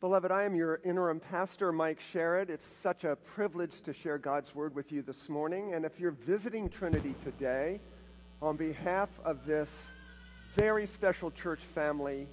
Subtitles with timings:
[0.00, 2.48] Beloved, I am your interim pastor, Mike Sherrod.
[2.48, 5.74] It's such a privilege to share God's word with you this morning.
[5.74, 7.80] And if you're visiting Trinity today,
[8.40, 9.68] on behalf of this
[10.56, 12.26] very special church family,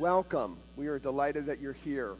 [0.00, 0.56] welcome.
[0.76, 2.16] We are delighted that you're here.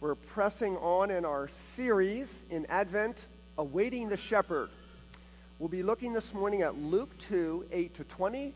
[0.00, 3.18] We're pressing on in our series in Advent,
[3.58, 4.70] Awaiting the Shepherd.
[5.58, 8.54] We'll be looking this morning at Luke 2, 8 to 20.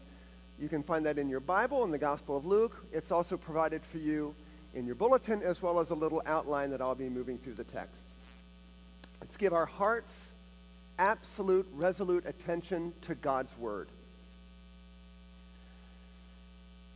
[0.58, 2.74] You can find that in your Bible in the Gospel of Luke.
[2.90, 4.34] It's also provided for you
[4.74, 7.64] in your bulletin, as well as a little outline that I'll be moving through the
[7.64, 7.94] text.
[9.20, 10.12] Let's give our hearts
[10.98, 13.88] absolute, resolute attention to God's Word.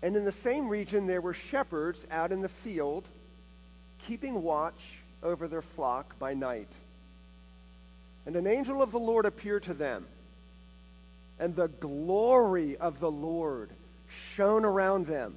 [0.02, 3.05] And in the same region, there were shepherds out in the field,
[4.06, 4.78] keeping watch
[5.22, 6.69] over their flock by night.
[8.27, 10.06] And an angel of the Lord appeared to them,
[11.38, 13.70] and the glory of the Lord
[14.34, 15.36] shone around them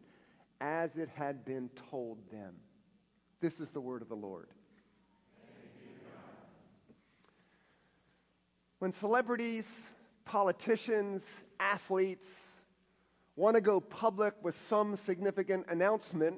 [0.61, 2.53] as it had been told them.
[3.41, 4.47] This is the word of the Lord.
[8.77, 9.65] When celebrities,
[10.23, 11.23] politicians,
[11.59, 12.27] athletes
[13.35, 16.35] want to go public with some significant announcement,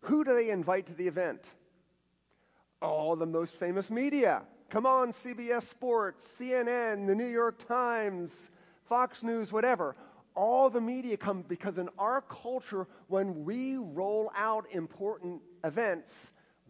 [0.00, 1.40] who do they invite to the event?
[2.82, 4.42] All the most famous media.
[4.70, 8.30] Come on, CBS Sports, CNN, the New York Times,
[8.88, 9.94] Fox News, whatever
[10.34, 16.12] all the media come because in our culture, when we roll out important events,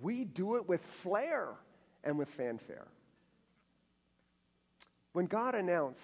[0.01, 1.49] we do it with flair
[2.03, 2.87] and with fanfare.
[5.13, 6.01] When God announced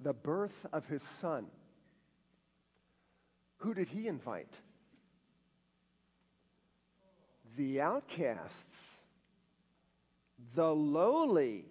[0.00, 1.46] the birth of his son,
[3.58, 4.52] who did he invite?
[7.56, 8.50] The outcasts,
[10.54, 11.66] the lowly,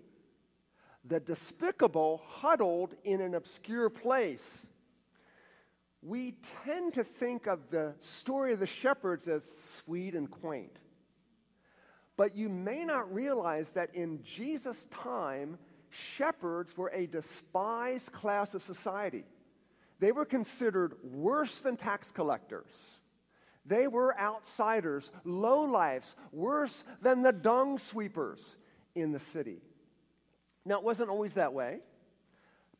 [1.05, 4.43] the despicable huddled in an obscure place.
[6.03, 6.35] We
[6.65, 9.41] tend to think of the story of the shepherds as
[9.83, 10.77] sweet and quaint.
[12.17, 15.57] But you may not realize that in Jesus' time,
[15.89, 19.25] shepherds were a despised class of society.
[19.99, 22.71] They were considered worse than tax collectors.
[23.65, 28.39] They were outsiders, lowlifes, worse than the dung sweepers
[28.95, 29.61] in the city.
[30.65, 31.79] Now, it wasn't always that way.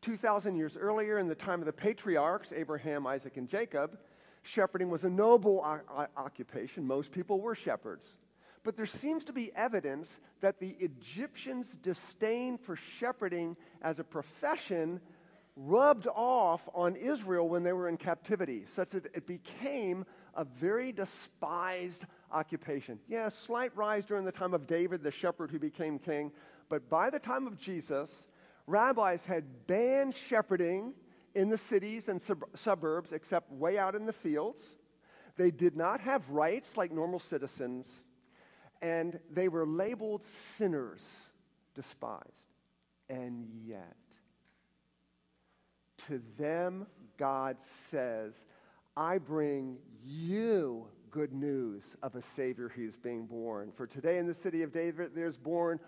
[0.02, 3.96] 2,000 years earlier, in the time of the patriarchs, Abraham, Isaac, and Jacob,
[4.42, 5.64] shepherding was a noble
[6.16, 6.86] occupation.
[6.86, 8.04] Most people were shepherds.
[8.64, 10.08] But there seems to be evidence
[10.40, 15.00] that the Egyptians' disdain for shepherding as a profession
[15.56, 20.04] rubbed off on Israel when they were in captivity, such that it became
[20.34, 22.98] a very despised occupation.
[23.08, 26.32] Yeah, slight rise during the time of David, the shepherd who became king,
[26.68, 28.10] but by the time of Jesus,
[28.66, 30.94] rabbis had banned shepherding
[31.34, 34.62] in the cities and sub- suburbs except way out in the fields.
[35.36, 37.86] They did not have rights like normal citizens,
[38.82, 40.22] and they were labeled
[40.58, 41.00] sinners,
[41.74, 42.28] despised.
[43.08, 43.96] And yet,
[46.08, 46.86] to them,
[47.18, 47.56] God
[47.90, 48.32] says,
[48.96, 53.70] I bring you good news of a Savior who is being born.
[53.76, 55.78] For today in the city of David, there's born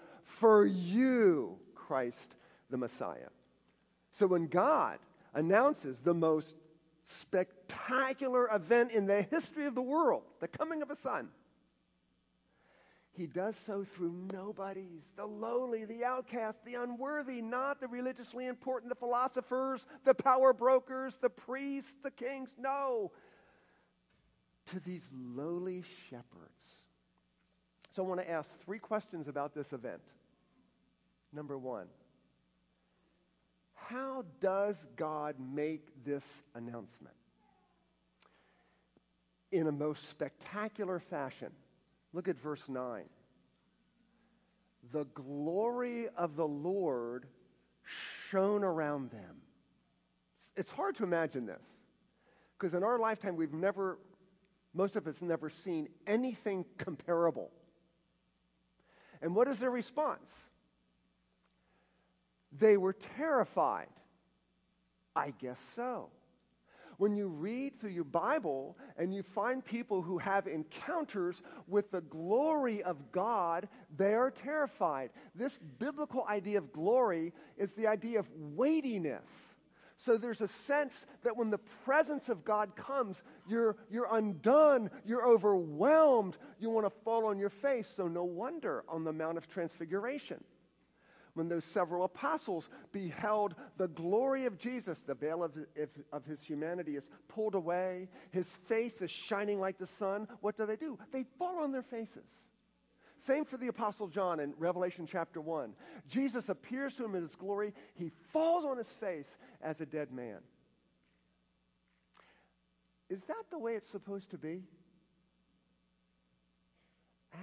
[0.41, 2.35] for you, Christ
[2.71, 3.29] the Messiah.
[4.19, 4.99] So when God
[5.35, 6.55] announces the most
[7.21, 11.29] spectacular event in the history of the world, the coming of a son,
[13.13, 18.91] he does so through nobodies, the lowly, the outcast, the unworthy, not the religiously important,
[18.91, 22.51] the philosophers, the power brokers, the priests, the kings.
[22.59, 23.13] No,
[24.73, 26.25] to these lowly shepherds.
[27.95, 30.03] So I want to ask three questions about this event.
[31.35, 31.87] Number one,
[33.75, 36.23] how does God make this
[36.55, 37.15] announcement?
[39.51, 41.51] In a most spectacular fashion.
[42.13, 43.03] Look at verse 9.
[44.93, 47.27] The glory of the Lord
[48.31, 49.37] shone around them.
[50.57, 51.63] It's hard to imagine this
[52.59, 53.99] because in our lifetime, we've never,
[54.73, 57.51] most of us never seen anything comparable.
[59.21, 60.31] And what is their response?
[62.59, 63.89] They were terrified.
[65.17, 66.11] I guess so.
[66.99, 72.03] When you read through your Bible and you find people who have encounters with the
[72.03, 75.11] glory of God, they are terrified.
[75.35, 79.29] This biblical idea of glory is the idea of weightiness.
[79.97, 85.27] So there's a sense that when the presence of God comes, you're, you're undone, you're
[85.27, 87.87] overwhelmed, you want to fall on your face.
[87.97, 90.43] So no wonder on the Mount of Transfiguration
[91.35, 95.53] when those several apostles beheld the glory of Jesus, the veil of,
[96.13, 100.65] of, his humanity is pulled away, his face is shining like the sun, what do
[100.65, 100.99] they do?
[101.13, 102.25] They fall on their faces.
[103.27, 105.73] Same for the Apostle John in Revelation chapter 1.
[106.09, 107.73] Jesus appears to him in his glory.
[107.95, 109.29] He falls on his face
[109.63, 110.39] as a dead man.
[113.09, 114.63] Is that the way it's supposed to be?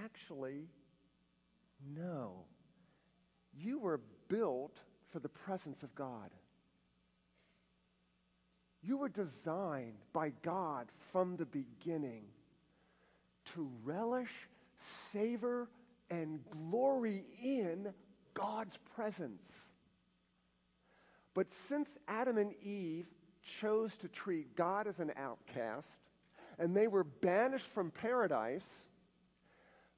[0.04, 0.64] Actually,
[1.94, 2.44] no.
[3.52, 4.74] You were built
[5.12, 6.30] for the presence of God.
[8.82, 12.24] You were designed by God from the beginning
[13.54, 14.32] to relish,
[15.12, 15.68] savor,
[16.10, 17.92] and glory in
[18.34, 19.42] God's presence.
[21.34, 23.06] But since Adam and Eve
[23.60, 25.86] chose to treat God as an outcast,
[26.58, 28.64] and they were banished from paradise,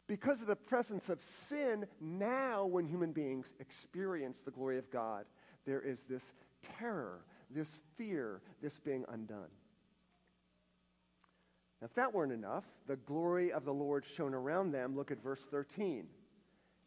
[0.07, 1.19] because of the presence of
[1.49, 5.25] sin, now when human beings experience the glory of God,
[5.67, 6.23] there is this
[6.79, 7.21] terror,
[7.51, 9.49] this fear, this being undone.
[11.81, 14.95] Now, if that weren't enough, the glory of the Lord shone around them.
[14.97, 16.07] Look at verse 13.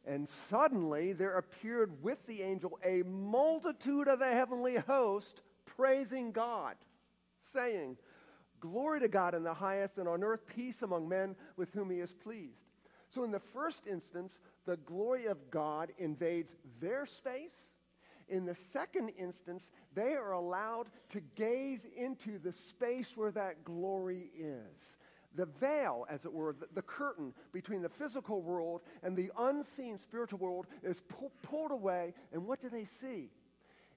[0.06, 6.76] And suddenly there appeared with the angel a multitude of the heavenly host praising God,
[7.54, 7.98] saying,
[8.60, 12.00] Glory to God in the highest, and on earth peace among men with whom he
[12.00, 12.58] is pleased.
[13.14, 14.34] So, in the first instance,
[14.66, 16.52] the glory of God invades
[16.82, 17.56] their space.
[18.30, 19.64] In the second instance,
[19.96, 24.76] they are allowed to gaze into the space where that glory is.
[25.36, 29.98] The veil, as it were, the, the curtain between the physical world and the unseen
[30.00, 32.14] spiritual world is pu- pulled away.
[32.34, 33.30] And what do they see?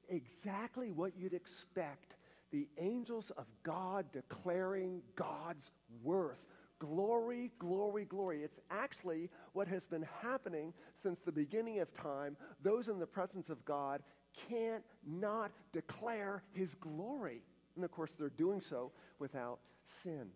[0.08, 2.14] Exactly what you'd expect
[2.52, 5.64] the angels of God declaring God's
[6.02, 6.38] worth
[6.80, 8.42] Glory, glory, glory.
[8.42, 10.72] It's actually what has been happening
[11.02, 12.36] since the beginning of time.
[12.64, 14.02] Those in the presence of God
[14.48, 17.42] can't not declare his glory.
[17.76, 19.58] And of course, they're doing so without
[20.02, 20.28] sin.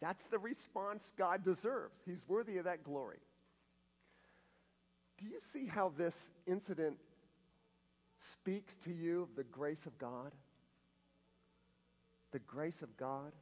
[0.00, 1.94] That's the response God deserves.
[2.06, 3.18] He's worthy of that glory.
[5.18, 6.14] Do you see how this
[6.46, 6.96] incident
[8.34, 10.32] speaks to you of the grace of God?
[12.32, 13.32] The grace of God?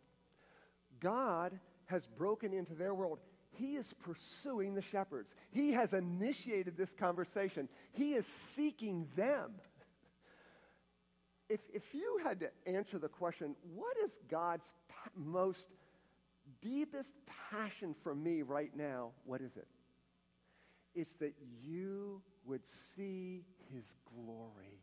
[1.01, 3.19] God has broken into their world.
[3.51, 5.29] He is pursuing the shepherds.
[5.51, 7.69] He has initiated this conversation.
[7.93, 8.25] He is
[8.55, 9.53] seeking them.
[11.49, 15.65] If, if you had to answer the question, what is God's pa- most
[16.61, 17.09] deepest
[17.51, 19.11] passion for me right now?
[19.25, 19.69] What is it?
[20.95, 22.63] It's that you would
[22.97, 24.81] see his glory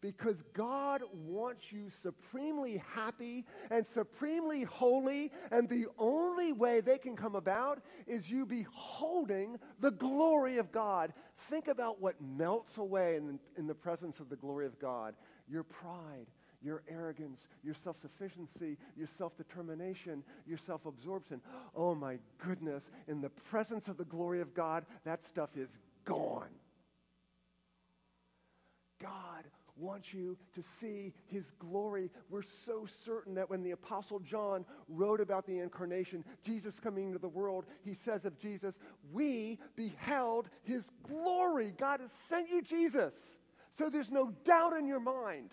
[0.00, 7.16] because God wants you supremely happy and supremely holy, and the only way they can
[7.16, 11.12] come about is you beholding the glory of God.
[11.50, 15.14] Think about what melts away in the, in the presence of the glory of God
[15.50, 16.26] your pride,
[16.62, 21.40] your arrogance, your self sufficiency, your self determination, your self absorption.
[21.74, 25.70] Oh my goodness, in the presence of the glory of God, that stuff is
[26.04, 26.50] gone.
[29.00, 29.44] God
[29.78, 32.10] wants you to see his glory.
[32.28, 37.18] We're so certain that when the Apostle John wrote about the incarnation, Jesus coming into
[37.18, 38.74] the world, he says of Jesus,
[39.12, 41.74] We beheld his glory.
[41.78, 43.12] God has sent you Jesus.
[43.78, 45.50] So there's no doubt in your mind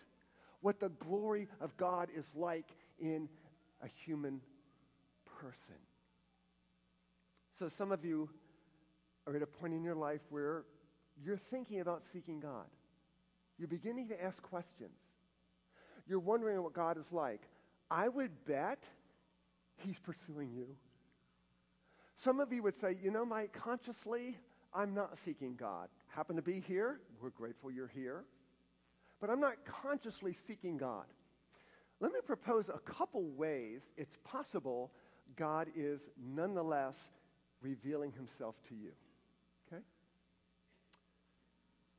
[0.62, 3.30] what the glory of God is like in
[3.84, 4.42] a human
[5.40, 5.76] person.
[7.60, 8.30] So some of you
[9.28, 10.66] are at a point in your life where
[11.24, 12.66] you're thinking about seeking God.
[13.58, 14.98] You're beginning to ask questions.
[16.08, 17.42] You're wondering what God is like.
[17.90, 18.80] I would bet
[19.78, 20.68] He's pursuing you.
[22.24, 24.38] Some of you would say, you know, Mike, consciously,
[24.74, 25.90] I'm not seeking God.
[26.08, 27.00] Happen to be here.
[27.22, 28.24] We're grateful you're here.
[29.20, 31.06] But I'm not consciously seeking God.
[32.00, 34.92] Let me propose a couple ways it's possible
[35.36, 36.02] God is
[36.36, 36.96] nonetheless
[37.62, 38.92] revealing himself to you.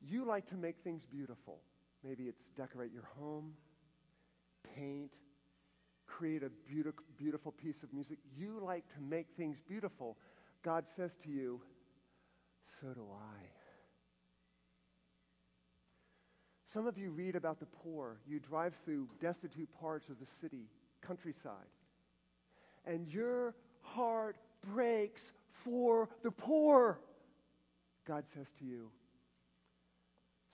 [0.01, 1.59] You like to make things beautiful.
[2.03, 3.53] Maybe it's decorate your home,
[4.75, 5.11] paint,
[6.05, 8.17] create a beautiful, beautiful piece of music.
[8.37, 10.17] You like to make things beautiful.
[10.63, 11.61] God says to you,
[12.81, 13.43] so do I.
[16.73, 18.19] Some of you read about the poor.
[18.27, 20.65] You drive through destitute parts of the city,
[21.05, 21.71] countryside,
[22.85, 24.35] and your heart
[24.73, 25.21] breaks
[25.63, 26.99] for the poor.
[28.07, 28.89] God says to you,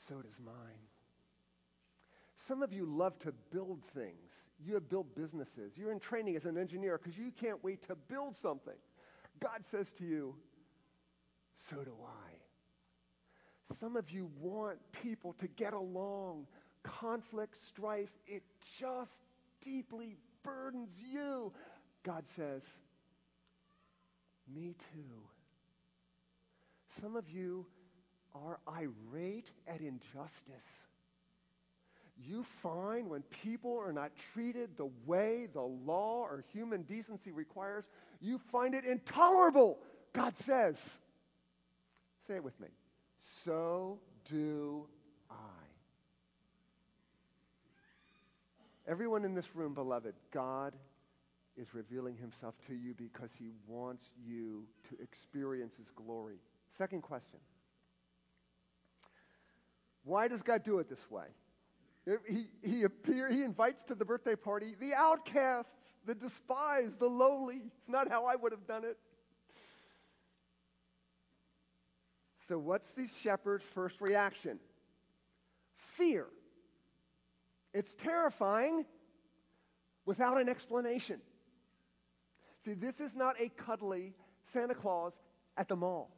[0.07, 0.87] so does mine.
[2.47, 4.31] Some of you love to build things.
[4.65, 5.71] You have built businesses.
[5.75, 8.73] You're in training as an engineer because you can't wait to build something.
[9.41, 10.35] God says to you,
[11.69, 13.75] so do I.
[13.79, 16.47] Some of you want people to get along.
[16.83, 18.43] Conflict, strife, it
[18.79, 19.11] just
[19.63, 21.51] deeply burdens you.
[22.05, 22.61] God says,
[24.53, 25.23] Me too.
[27.01, 27.65] Some of you
[28.35, 30.69] are irate at injustice.
[32.25, 37.83] You find when people are not treated the way the law or human decency requires,
[38.21, 39.79] you find it intolerable.
[40.13, 40.75] God says,
[42.27, 42.67] Say it with me.
[43.43, 43.99] So
[44.29, 44.87] do
[45.29, 45.33] I.
[48.87, 50.73] Everyone in this room, beloved, God
[51.57, 56.37] is revealing himself to you because he wants you to experience his glory.
[56.77, 57.39] Second question
[60.03, 61.25] Why does God do it this way?
[62.27, 65.71] He, he, appear, he invites to the birthday party the outcasts,
[66.05, 67.61] the despised, the lowly.
[67.65, 68.97] It's not how I would have done it.
[72.49, 74.59] So, what's the shepherd's first reaction?
[75.97, 76.27] Fear.
[77.73, 78.85] It's terrifying
[80.05, 81.21] without an explanation.
[82.65, 84.13] See, this is not a cuddly
[84.51, 85.13] Santa Claus
[85.57, 86.11] at the mall.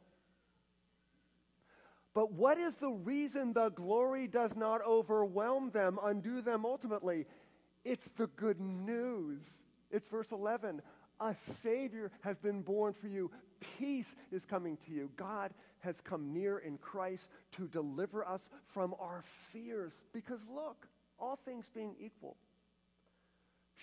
[2.16, 7.26] But what is the reason the glory does not overwhelm them, undo them ultimately?
[7.84, 9.42] It's the good news.
[9.90, 10.80] It's verse 11.
[11.20, 13.30] A Savior has been born for you.
[13.78, 15.10] Peace is coming to you.
[15.18, 17.24] God has come near in Christ
[17.58, 18.40] to deliver us
[18.72, 19.92] from our fears.
[20.14, 20.86] Because look,
[21.18, 22.38] all things being equal,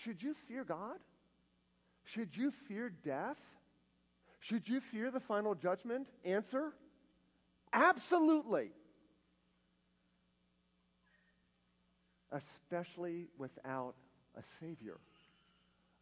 [0.02, 0.96] should you fear God?
[2.02, 3.38] Should you fear death?
[4.40, 6.08] Should you fear the final judgment?
[6.24, 6.72] Answer
[7.74, 8.70] absolutely.
[12.32, 13.94] Especially without
[14.36, 14.98] a Savior,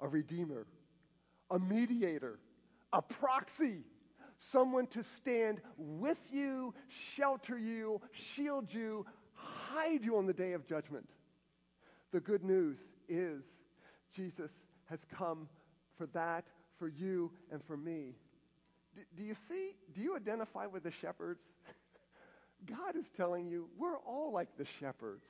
[0.00, 0.66] a Redeemer
[1.52, 2.38] a mediator,
[2.92, 3.84] a proxy,
[4.38, 6.74] someone to stand with you,
[7.14, 8.00] shelter you,
[8.34, 11.08] shield you, hide you on the day of judgment.
[12.12, 13.42] The good news is
[14.14, 14.50] Jesus
[14.86, 15.48] has come
[15.96, 16.44] for that,
[16.78, 18.14] for you, and for me.
[19.16, 19.70] Do, you see?
[19.94, 21.40] Do you identify with the shepherds?
[22.66, 25.24] God is telling you we're all like the shepherds.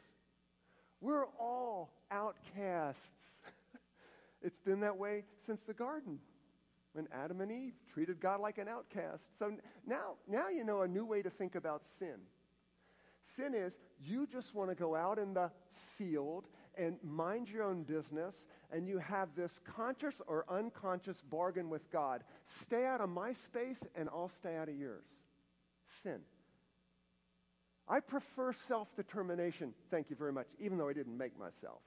[1.00, 3.00] We're all outcasts.
[4.44, 6.18] It's been that way since the garden
[6.94, 9.22] when Adam and Eve treated God like an outcast.
[9.38, 9.52] So
[9.86, 12.16] now, now you know a new way to think about sin.
[13.36, 13.72] Sin is
[14.04, 15.50] you just want to go out in the
[15.96, 18.34] field and mind your own business,
[18.72, 22.22] and you have this conscious or unconscious bargain with God.
[22.62, 25.04] Stay out of my space, and I'll stay out of yours.
[26.02, 26.20] Sin.
[27.88, 31.80] I prefer self determination, thank you very much, even though I didn't make myself.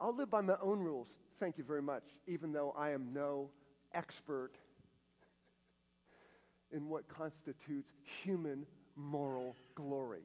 [0.00, 1.08] I'll live by my own rules.
[1.40, 3.50] Thank you very much, even though I am no
[3.94, 4.52] expert
[6.72, 7.92] in what constitutes
[8.22, 10.22] human moral glory.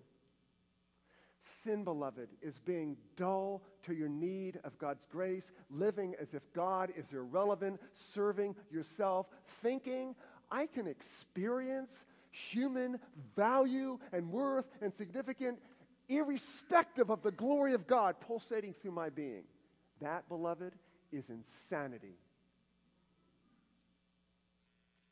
[1.64, 6.92] Sin, beloved, is being dull to your need of God's grace, living as if God
[6.98, 7.80] is irrelevant,
[8.14, 9.28] serving yourself,
[9.62, 10.16] thinking,
[10.52, 11.94] I can experience
[12.32, 13.00] human
[13.36, 15.60] value and worth and significance
[16.10, 19.44] irrespective of the glory of God pulsating through my being.
[20.02, 20.74] That, beloved,
[21.12, 22.16] is insanity.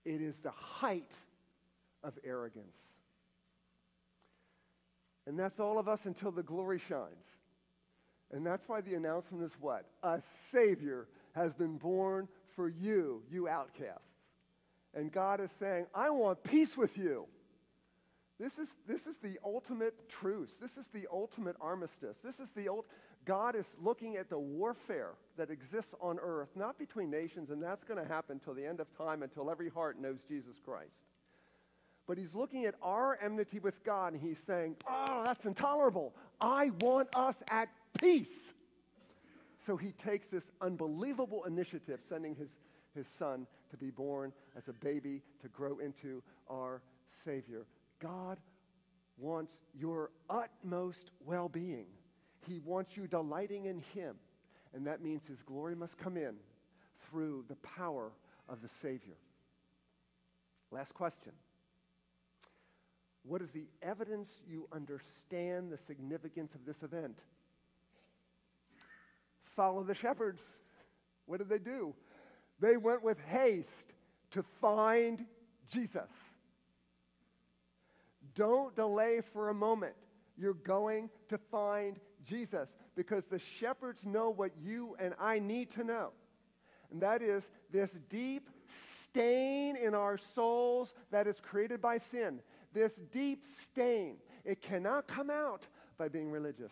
[0.05, 1.11] It is the height
[2.03, 2.75] of arrogance.
[5.29, 7.27] And that's all of us until the glory shines.
[8.31, 9.85] And that's why the announcement is what?
[10.01, 14.01] A Savior has been born for you, you outcasts.
[14.95, 17.27] And God is saying, I want peace with you.
[18.39, 20.49] This is, this is the ultimate truce.
[20.59, 22.17] This is the ultimate armistice.
[22.23, 22.85] This is the old.
[23.25, 27.83] God is looking at the warfare that exists on earth, not between nations, and that's
[27.83, 30.89] going to happen till the end of time, until every heart knows Jesus Christ.
[32.09, 36.15] But he's looking at our enmity with God, and he's saying, Oh, that's intolerable.
[36.41, 37.69] I want us at
[38.01, 38.27] peace.
[39.67, 42.47] So he takes this unbelievable initiative, sending his,
[42.95, 46.81] his son to be born as a baby to grow into our
[47.23, 47.67] Savior.
[48.01, 48.39] God
[49.19, 51.85] wants your utmost well being.
[52.47, 54.15] He wants you delighting in Him.
[54.73, 56.33] And that means His glory must come in
[57.07, 58.09] through the power
[58.47, 59.17] of the Savior.
[60.71, 61.33] Last question.
[63.23, 67.17] What is the evidence you understand the significance of this event?
[69.55, 70.41] Follow the shepherds.
[71.25, 71.93] What did they do?
[72.59, 73.67] They went with haste
[74.31, 75.25] to find
[75.71, 76.09] Jesus.
[78.35, 79.95] Don't delay for a moment.
[80.37, 81.97] You're going to find
[82.27, 86.09] Jesus because the shepherds know what you and I need to know.
[86.91, 88.49] And that is this deep
[89.03, 92.39] stain in our souls that is created by sin.
[92.73, 94.17] This deep stain.
[94.45, 95.63] It cannot come out
[95.97, 96.71] by being religious.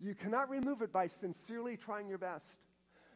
[0.00, 2.44] You cannot remove it by sincerely trying your best.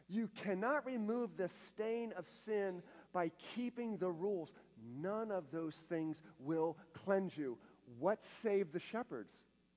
[0.08, 4.48] You cannot remove the stain of sin by keeping the rules.
[5.00, 7.58] None of those things will cleanse you.
[7.98, 9.30] What saved the shepherds?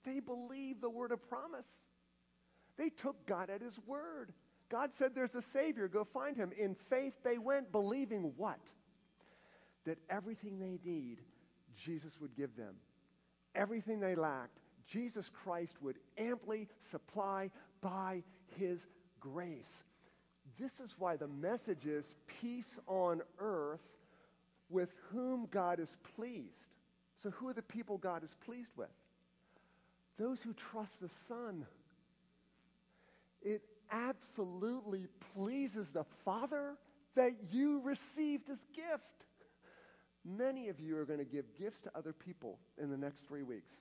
[0.06, 1.66] They believed the word of promise.
[2.78, 4.32] They took God at his word.
[4.70, 6.52] God said there's a Savior, go find him.
[6.58, 8.60] In faith, they went believing what?
[9.86, 11.20] That everything they need,
[11.76, 12.76] Jesus would give them.
[13.56, 17.50] Everything they lacked, Jesus Christ would amply supply
[17.82, 18.24] by
[18.58, 18.80] his
[19.20, 19.64] grace.
[20.60, 22.06] This is why the message is
[22.42, 23.80] peace on earth
[24.70, 26.48] with whom God is pleased.
[27.24, 28.90] So, who are the people God is pleased with?
[30.18, 31.66] Those who trust the Son.
[33.42, 36.76] It absolutely pleases the Father
[37.16, 39.04] that you received this gift.
[40.26, 43.44] Many of you are going to give gifts to other people in the next three
[43.44, 43.72] weeks.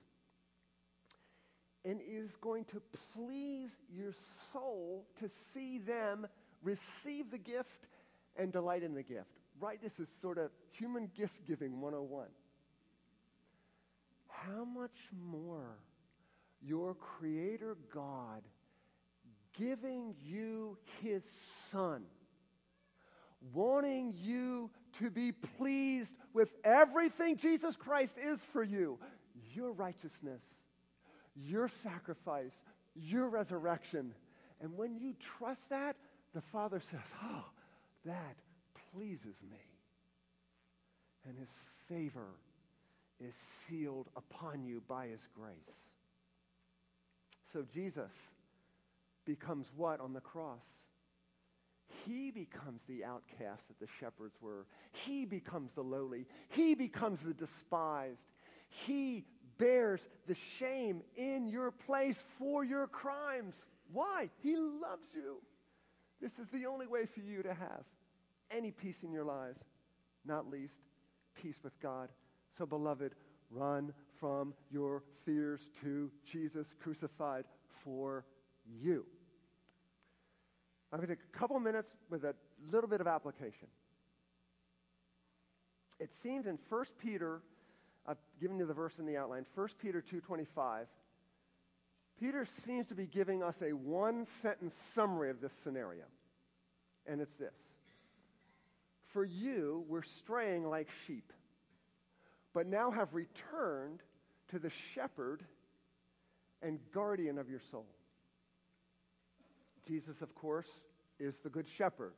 [1.85, 2.81] And it is going to
[3.15, 4.13] please your
[4.53, 6.27] soul to see them
[6.63, 7.87] receive the gift
[8.37, 9.29] and delight in the gift.
[9.59, 9.81] Right?
[9.81, 12.27] This is sort of human gift giving 101.
[14.27, 14.97] How much
[15.29, 15.77] more
[16.61, 18.41] your Creator God
[19.57, 21.21] giving you His
[21.71, 22.03] Son,
[23.53, 28.99] wanting you to be pleased with everything Jesus Christ is for you
[29.53, 30.41] your righteousness,
[31.35, 32.53] your sacrifice,
[32.95, 34.13] your resurrection.
[34.61, 35.95] And when you trust that,
[36.33, 37.45] the Father says, Oh,
[38.05, 38.35] that
[38.93, 39.57] pleases me.
[41.27, 41.49] And his
[41.87, 42.27] favor
[43.19, 43.33] is
[43.67, 45.53] sealed upon you by his grace.
[47.53, 48.11] So Jesus
[49.25, 50.61] becomes what on the cross?
[52.05, 54.65] He becomes the outcast that the shepherds were.
[54.91, 56.25] He becomes the lowly.
[56.49, 58.19] He becomes the despised.
[58.85, 59.25] He
[59.57, 63.55] bears the shame in your place for your crimes.
[63.91, 64.29] Why?
[64.41, 65.41] He loves you.
[66.21, 67.83] This is the only way for you to have
[68.49, 69.59] any peace in your lives,
[70.25, 70.73] not least
[71.41, 72.09] peace with God.
[72.57, 73.13] So, beloved,
[73.49, 77.45] run from your fears to Jesus crucified
[77.83, 78.25] for
[78.81, 79.05] you.
[80.91, 82.35] I'm going to take a couple minutes with a
[82.71, 83.67] little bit of application.
[85.99, 87.41] It seems in 1 Peter,
[88.07, 90.85] I've given you the verse in the outline, 1 Peter 2.25,
[92.19, 96.03] Peter seems to be giving us a one sentence summary of this scenario.
[97.07, 97.53] And it's this
[99.13, 101.31] For you, we're straying like sheep,
[102.53, 104.01] but now have returned
[104.49, 105.43] to the shepherd
[106.61, 107.85] and guardian of your soul.
[109.87, 110.67] Jesus, of course,
[111.19, 112.13] is the good shepherd.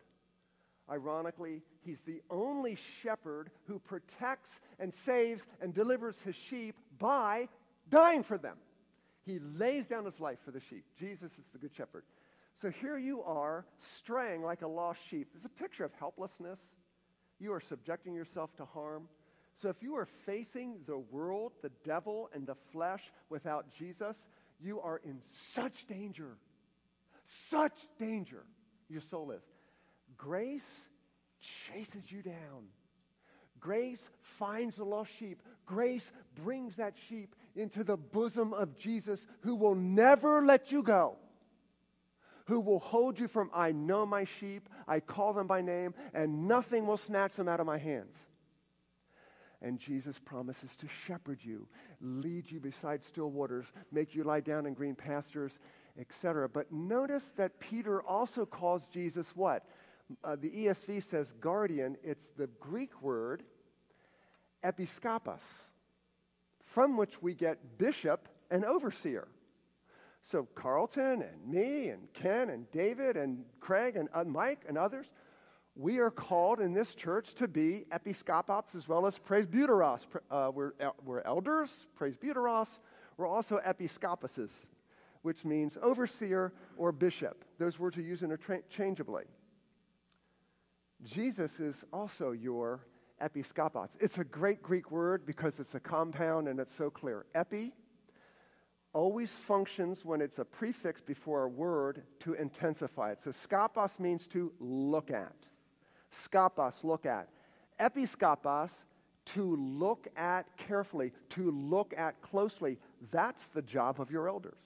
[0.90, 4.50] Ironically, he's the only shepherd who protects
[4.80, 7.48] and saves and delivers his sheep by
[7.90, 8.58] dying for them.
[9.26, 10.84] He lays down his life for the sheep.
[11.00, 12.04] Jesus is the good shepherd.
[12.62, 13.66] So here you are,
[14.00, 15.30] straying like a lost sheep.
[15.36, 16.60] It's a picture of helplessness.
[17.40, 19.08] You are subjecting yourself to harm.
[19.62, 24.16] So if you are facing the world, the devil, and the flesh without Jesus,
[24.62, 25.20] you are in
[25.54, 26.38] such danger.
[27.50, 28.44] Such danger,
[28.90, 29.44] your soul is.
[30.18, 30.62] Grace
[31.68, 32.66] chases you down.
[33.60, 34.00] Grace
[34.38, 35.42] finds the lost sheep.
[35.66, 36.04] Grace
[36.44, 41.16] brings that sheep into the bosom of Jesus, who will never let you go,
[42.46, 46.48] who will hold you from, I know my sheep, I call them by name, and
[46.48, 48.18] nothing will snatch them out of my hands.
[49.62, 51.66] And Jesus promises to shepherd you,
[52.02, 55.54] lead you beside still waters, make you lie down in green pastures,
[56.00, 56.50] etc.
[56.50, 59.66] But notice that Peter also calls Jesus what?
[60.24, 61.98] Uh, the ESV says guardian.
[62.04, 63.44] It's the Greek word
[64.64, 65.40] episkopos,
[66.74, 69.28] from which we get bishop and overseer.
[70.32, 75.06] So Carlton and me and Ken and David and Craig and uh, Mike and others,
[75.76, 80.00] we are called in this church to be episkopops as well as presbyteros.
[80.30, 82.68] Uh, we're, we're elders, presbyteros.
[83.18, 84.50] We're also episkoposes,
[85.24, 87.44] which means overseer or bishop.
[87.58, 89.24] Those words are used interchangeably.
[91.04, 92.82] Jesus is also your
[93.22, 93.90] episkopos.
[94.00, 97.26] It's a great Greek word because it's a compound and it's so clear.
[97.36, 97.74] Epi
[98.94, 103.20] always functions when it's a prefix before a word to intensify it.
[103.24, 105.34] So skopos means to look at.
[106.26, 107.28] Skopos, look at.
[107.80, 108.70] Episkopos,
[109.26, 112.78] to look at carefully, to look at closely.
[113.12, 114.60] That's the job of your elders.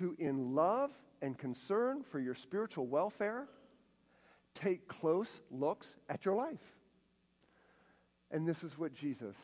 [0.00, 3.46] To, in love and concern for your spiritual welfare,
[4.54, 6.58] take close looks at your life.
[8.30, 9.36] And this is what Jesus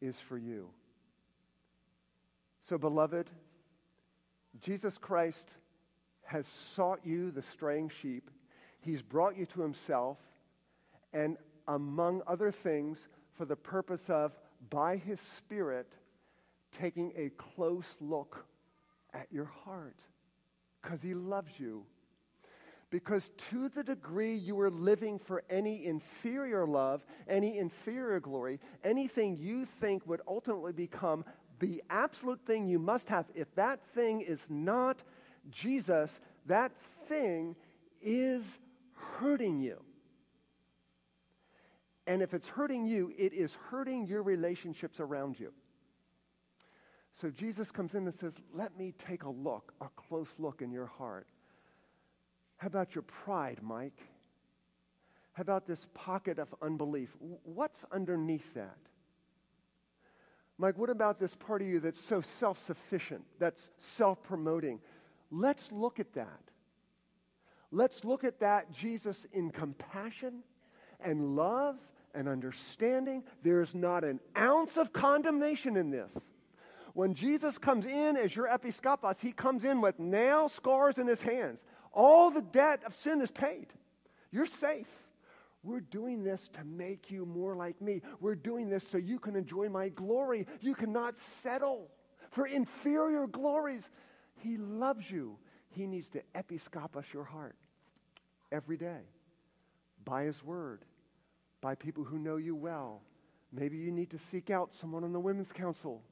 [0.00, 0.68] is for you.
[2.68, 3.28] So, beloved,
[4.62, 5.44] Jesus Christ
[6.24, 8.30] has sought you, the straying sheep.
[8.80, 10.16] He's brought you to himself,
[11.12, 12.96] and among other things,
[13.36, 14.32] for the purpose of,
[14.70, 15.92] by his Spirit,
[16.80, 18.46] taking a close look
[19.14, 19.96] at your heart
[20.82, 21.84] because he loves you.
[22.90, 29.36] Because to the degree you are living for any inferior love, any inferior glory, anything
[29.36, 31.24] you think would ultimately become
[31.58, 35.02] the absolute thing you must have, if that thing is not
[35.50, 36.10] Jesus,
[36.46, 36.72] that
[37.08, 37.56] thing
[38.00, 38.42] is
[38.94, 39.82] hurting you.
[42.06, 45.52] And if it's hurting you, it is hurting your relationships around you.
[47.20, 50.70] So Jesus comes in and says, Let me take a look, a close look in
[50.70, 51.26] your heart.
[52.56, 53.98] How about your pride, Mike?
[55.32, 57.08] How about this pocket of unbelief?
[57.44, 58.76] What's underneath that?
[60.58, 63.60] Mike, what about this part of you that's so self sufficient, that's
[63.96, 64.80] self promoting?
[65.30, 66.40] Let's look at that.
[67.70, 70.42] Let's look at that, Jesus, in compassion
[71.00, 71.76] and love
[72.14, 73.22] and understanding.
[73.42, 76.10] There's not an ounce of condemnation in this.
[76.98, 81.22] When Jesus comes in as your episkopos, he comes in with nail scars in his
[81.22, 81.60] hands.
[81.92, 83.68] All the debt of sin is paid.
[84.32, 84.88] You're safe.
[85.62, 88.02] We're doing this to make you more like me.
[88.18, 90.48] We're doing this so you can enjoy my glory.
[90.60, 91.86] You cannot settle
[92.32, 93.84] for inferior glories.
[94.34, 95.38] He loves you.
[95.68, 97.54] He needs to episkopos your heart
[98.50, 99.02] every day
[100.04, 100.84] by His Word,
[101.60, 103.02] by people who know you well.
[103.52, 106.02] Maybe you need to seek out someone on the Women's Council,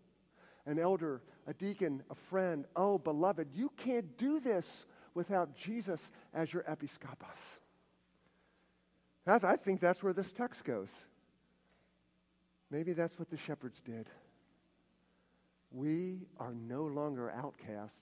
[0.66, 2.64] an elder, a deacon, a friend.
[2.74, 4.66] Oh, beloved, you can't do this
[5.14, 6.00] without Jesus
[6.34, 7.26] as your episkopos.
[9.24, 10.88] That's, I think that's where this text goes.
[12.70, 14.08] Maybe that's what the shepherds did.
[15.70, 17.94] We are no longer outcasts.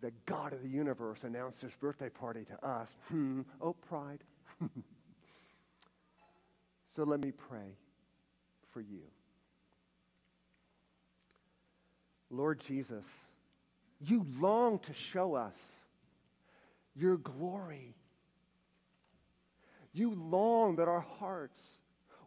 [0.00, 2.88] The God of the universe announced his birthday party to us.
[3.08, 3.42] Hmm.
[3.60, 4.24] Oh, pride.
[6.96, 7.76] so let me pray
[8.72, 9.02] for you.
[12.32, 13.04] Lord Jesus,
[14.00, 15.54] you long to show us
[16.96, 17.94] your glory
[19.92, 21.60] you long that our hearts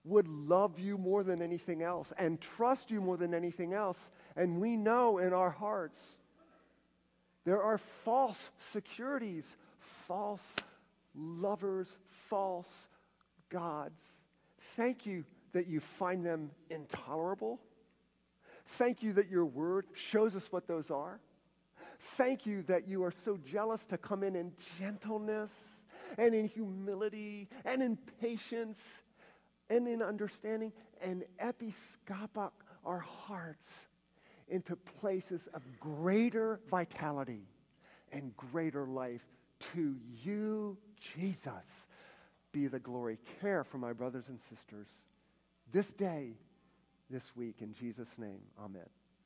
[0.04, 3.98] would love you more than anything else and trust you more than anything else.
[4.36, 6.00] And we know in our hearts
[7.44, 9.46] there are false securities,
[10.08, 10.46] false
[11.16, 11.88] lovers,
[12.30, 12.68] false
[13.50, 14.00] gods.
[14.76, 17.60] Thank you that you find them intolerable.
[18.78, 21.20] Thank you that your word shows us what those are.
[22.18, 25.50] Thank you that you are so jealous to come in in gentleness
[26.18, 28.78] and in humility and in patience
[29.70, 32.52] and in understanding and episkopos
[32.86, 33.66] our hearts
[34.48, 37.48] into places of greater vitality
[38.12, 39.24] and greater life.
[39.74, 41.66] To you, Jesus,
[42.52, 43.18] be the glory.
[43.42, 44.88] Care for my brothers and sisters
[45.72, 46.34] this day,
[47.10, 48.42] this week, in Jesus' name.
[48.60, 48.90] Amen.